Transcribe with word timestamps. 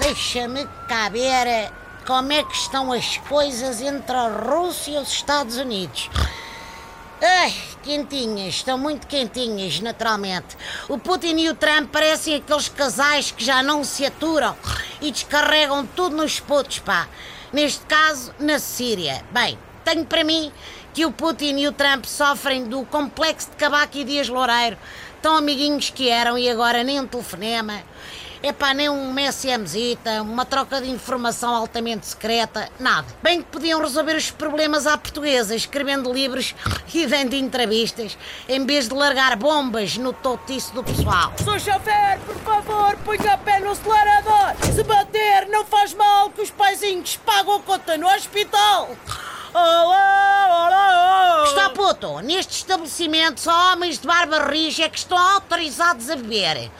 deixa-me 0.00 0.66
cá 0.88 1.08
ver 1.08 1.70
como 2.04 2.32
é 2.32 2.42
que 2.42 2.54
estão 2.54 2.92
as 2.92 3.16
coisas 3.18 3.80
entre 3.80 4.16
a 4.16 4.28
Rússia 4.28 4.92
e 4.92 4.98
os 4.98 5.08
Estados 5.08 5.56
Unidos. 5.56 6.10
Ai, 7.22 7.54
quentinhas, 7.82 8.54
estão 8.54 8.76
muito 8.76 9.06
quentinhas, 9.06 9.80
naturalmente. 9.80 10.56
O 10.88 10.98
Putin 10.98 11.36
e 11.36 11.48
o 11.48 11.54
Trump 11.54 11.90
parecem 11.90 12.36
aqueles 12.36 12.68
casais 12.68 13.30
que 13.30 13.44
já 13.44 13.62
não 13.62 13.84
se 13.84 14.04
aturam 14.04 14.56
e 15.00 15.12
descarregam 15.12 15.86
tudo 15.86 16.16
nos 16.16 16.40
putos, 16.40 16.80
pá. 16.80 17.08
Neste 17.52 17.84
caso, 17.86 18.34
na 18.38 18.58
Síria. 18.58 19.24
Bem, 19.30 19.58
tenho 19.84 20.04
para 20.04 20.24
mim 20.24 20.52
que 20.92 21.06
o 21.06 21.12
Putin 21.12 21.56
e 21.56 21.68
o 21.68 21.72
Trump 21.72 22.04
sofrem 22.04 22.64
do 22.64 22.84
complexo 22.84 23.50
de 23.50 23.56
Cabaco 23.56 23.96
e 23.96 24.04
Dias 24.04 24.28
Loureiro. 24.28 24.76
Tão 25.22 25.36
amiguinhos 25.36 25.90
que 25.90 26.08
eram 26.08 26.36
e 26.36 26.48
agora 26.48 26.82
nem 26.82 27.00
um 27.00 27.06
telefonema. 27.06 27.82
É 28.40 28.52
pá, 28.52 28.72
nem 28.72 28.88
um 28.88 29.12
MSMzita, 29.12 30.22
uma 30.22 30.44
troca 30.44 30.80
de 30.80 30.88
informação 30.88 31.52
altamente 31.52 32.06
secreta, 32.06 32.68
nada. 32.78 33.06
Bem 33.20 33.42
que 33.42 33.48
podiam 33.48 33.80
resolver 33.80 34.14
os 34.14 34.30
problemas 34.30 34.86
à 34.86 34.96
portuguesa, 34.96 35.56
escrevendo 35.56 36.12
livros 36.12 36.54
e 36.94 37.06
dando 37.06 37.34
entrevistas, 37.34 38.16
em 38.48 38.64
vez 38.64 38.88
de 38.88 38.94
largar 38.94 39.36
bombas 39.36 39.96
no 39.96 40.12
totiço 40.12 40.72
do 40.72 40.84
pessoal. 40.84 41.32
Sou 41.44 41.58
chofer, 41.58 42.20
por 42.24 42.36
favor, 42.36 42.96
ponha 43.04 43.34
o 43.34 43.38
pé 43.38 43.58
no 43.58 43.70
acelerador. 43.72 44.54
Se 44.72 44.84
bater, 44.84 45.48
não 45.48 45.64
faz 45.64 45.92
mal, 45.94 46.30
que 46.30 46.42
os 46.42 46.50
paizinhos 46.50 47.16
pagam 47.16 47.56
a 47.56 47.60
conta 47.60 47.96
no 47.96 48.06
hospital. 48.06 48.90
Olá, 49.52 50.46
olá, 50.46 51.44
Está 51.48 51.70
puto, 51.70 52.20
neste 52.20 52.52
estabelecimento 52.52 53.40
só 53.40 53.72
homens 53.72 53.98
de 53.98 54.06
barba 54.06 54.44
rija 54.44 54.84
é 54.84 54.88
que 54.88 54.98
estão 54.98 55.16
autorizados 55.16 56.10
a 56.10 56.16
beber. 56.16 56.70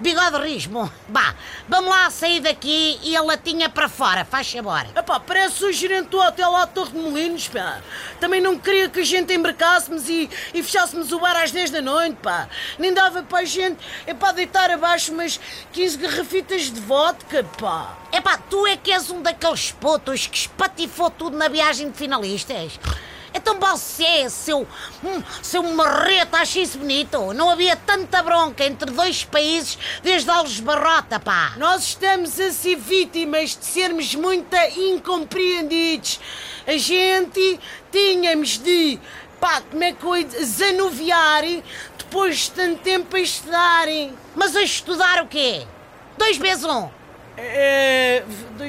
Bigode 0.00 0.36
rismo. 0.38 0.90
Bah, 1.08 1.34
vamos 1.68 1.90
lá 1.90 2.08
sair 2.08 2.38
daqui 2.38 3.00
e 3.02 3.16
a 3.16 3.22
latinha 3.22 3.68
para 3.68 3.88
fora, 3.88 4.24
faz 4.24 4.52
favor. 4.52 4.86
Epá, 4.96 5.18
parece 5.18 5.64
o 5.64 5.72
gerente 5.72 6.10
do 6.10 6.18
hotel 6.20 6.52
lá 6.52 6.66
de 6.66 6.70
Torre 6.70 6.92
de 6.92 6.98
Molinos, 6.98 7.48
pá. 7.48 7.80
Também 8.20 8.40
não 8.40 8.56
queria 8.56 8.88
que 8.88 9.00
a 9.00 9.04
gente 9.04 9.32
embarcássemos 9.32 10.08
e, 10.08 10.30
e 10.54 10.62
fechássemos 10.62 11.10
o 11.10 11.18
bar 11.18 11.36
às 11.36 11.50
10 11.50 11.70
da 11.70 11.82
noite, 11.82 12.16
pá. 12.22 12.48
Nem 12.78 12.94
dava 12.94 13.24
para 13.24 13.40
a 13.40 13.44
gente, 13.44 13.78
é 14.06 14.14
para 14.14 14.32
deitar 14.32 14.70
abaixo 14.70 15.12
umas 15.12 15.40
15 15.72 15.96
garrafitas 15.96 16.70
de 16.70 16.80
vodka, 16.80 17.42
pá. 17.60 17.96
Epá, 18.12 18.38
tu 18.38 18.66
é 18.68 18.76
que 18.76 18.92
és 18.92 19.10
um 19.10 19.20
daqueles 19.20 19.72
putos 19.72 20.28
que 20.28 20.38
espatifou 20.38 21.10
tudo 21.10 21.36
na 21.36 21.48
viagem 21.48 21.90
de 21.90 21.98
finalistas. 21.98 22.78
Então 23.38 23.58
você, 23.60 24.28
seu, 24.28 24.66
hum, 25.02 25.22
seu 25.40 25.62
marreta, 25.62 26.38
acha 26.38 26.58
isso 26.58 26.76
bonito? 26.76 27.32
Não 27.32 27.48
havia 27.48 27.76
tanta 27.76 28.20
bronca 28.20 28.64
entre 28.64 28.90
dois 28.90 29.22
países 29.22 29.78
desde 30.02 30.28
Alves 30.28 30.58
Barrota, 30.58 31.20
pá. 31.20 31.54
Nós 31.56 31.84
estamos 31.84 32.38
a 32.40 32.50
ser 32.50 32.76
vítimas 32.76 33.56
de 33.56 33.64
sermos 33.64 34.12
muito 34.16 34.56
incompreendidos. 34.76 36.18
A 36.66 36.76
gente 36.76 37.60
tínhamos 37.92 38.58
de, 38.58 38.98
pá, 39.40 39.62
como 39.70 39.84
é 39.84 39.92
que 39.92 40.04
eu 40.04 40.44
zanuviar 40.44 41.44
depois 41.96 42.38
de 42.38 42.50
tanto 42.50 42.82
tempo 42.82 43.16
a 43.16 43.20
estudarem. 43.20 44.12
Mas 44.34 44.56
a 44.56 44.62
estudar 44.62 45.22
o 45.22 45.28
quê? 45.28 45.64
Dois 46.16 46.36
vezes 46.36 46.64
um. 46.64 46.90
É, 47.36 48.24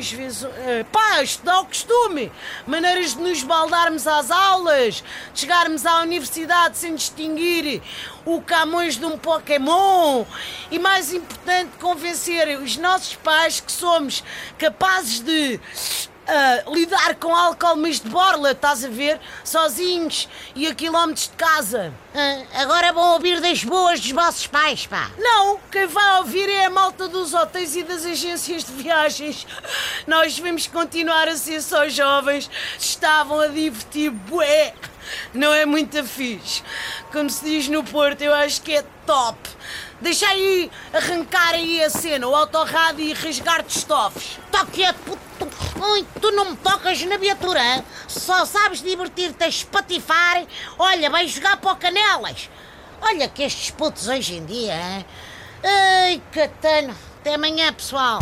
vezes. 0.07 0.43
É, 0.43 0.83
pá, 0.83 1.23
estudar 1.23 1.61
o 1.61 1.65
costume. 1.65 2.31
Maneiras 2.67 3.15
de 3.15 3.21
nos 3.21 3.41
baldarmos 3.43 4.05
às 4.05 4.29
aulas, 4.29 5.03
de 5.33 5.39
chegarmos 5.41 5.85
à 5.85 6.01
universidade 6.01 6.77
sem 6.77 6.95
distinguir 6.95 7.81
o 8.25 8.41
Camões 8.41 8.95
de 8.95 9.05
um 9.05 9.17
Pokémon. 9.17 10.25
E 10.69 10.77
mais 10.77 11.11
importante, 11.11 11.71
convencer 11.79 12.59
os 12.59 12.77
nossos 12.77 13.15
pais 13.15 13.59
que 13.59 13.71
somos 13.71 14.23
capazes 14.57 15.19
de. 15.19 15.59
Uh, 16.29 16.75
lidar 16.75 17.15
com 17.15 17.35
álcool, 17.35 17.75
mas 17.77 17.99
de 17.99 18.07
borla, 18.07 18.51
estás 18.51 18.85
a 18.85 18.87
ver? 18.87 19.19
Sozinhos 19.43 20.29
e 20.55 20.67
a 20.67 20.75
quilómetros 20.75 21.27
de 21.27 21.35
casa. 21.35 21.91
Ah, 22.13 22.61
agora 22.61 22.93
vão 22.93 23.13
ouvir 23.13 23.41
das 23.41 23.63
boas 23.63 23.99
dos 23.99 24.11
vossos 24.11 24.45
pais, 24.45 24.85
pá. 24.85 25.09
Não, 25.17 25.59
quem 25.71 25.87
vai 25.87 26.19
ouvir 26.19 26.47
é 26.47 26.65
a 26.65 26.69
malta 26.69 27.07
dos 27.07 27.33
hotéis 27.33 27.75
e 27.75 27.81
das 27.81 28.05
agências 28.05 28.63
de 28.63 28.73
viagens. 28.73 29.47
Nós 30.05 30.35
devemos 30.35 30.67
continuar 30.67 31.27
a 31.27 31.35
ser 31.35 31.63
só 31.63 31.89
jovens. 31.89 32.47
Estavam 32.77 33.39
a 33.39 33.47
divertir, 33.47 34.11
bué. 34.11 34.75
Não 35.33 35.51
é 35.51 35.65
muito 35.65 36.03
fixe. 36.03 36.61
Como 37.11 37.27
se 37.27 37.43
diz 37.43 37.67
no 37.69 37.83
Porto, 37.83 38.21
eu 38.21 38.35
acho 38.35 38.61
que 38.61 38.73
é 38.73 38.85
top. 39.07 39.37
Deixa 39.99 40.27
aí 40.27 40.69
arrancar 40.93 41.55
aí 41.55 41.83
a 41.83 41.89
cena, 41.89 42.27
o 42.27 42.35
autorrádio 42.35 43.03
e 43.03 43.13
rasgar-te 43.13 43.79
estofes. 43.79 44.39
Tá 44.51 44.63
quieto, 44.65 44.97
puto. 44.97 45.28
Ai, 45.81 46.05
tu 46.21 46.31
não 46.31 46.51
me 46.51 46.57
tocas 46.57 47.01
na 47.03 47.17
viatura, 47.17 47.83
só 48.07 48.45
sabes 48.45 48.81
divertir-te 48.81 49.43
a 49.43 49.47
espatifar. 49.47 50.45
Olha, 50.77 51.09
vai 51.09 51.27
jogar 51.27 51.57
para 51.57 51.71
o 51.71 51.75
Canelas. 51.75 52.49
Olha 53.01 53.27
que 53.29 53.43
estes 53.43 53.71
putos 53.71 54.07
hoje 54.07 54.35
em 54.35 54.45
dia, 54.45 54.73
hein? 54.73 55.05
Ai, 55.63 56.21
catano. 56.31 56.95
Até 57.19 57.35
amanhã, 57.35 57.73
pessoal. 57.73 58.19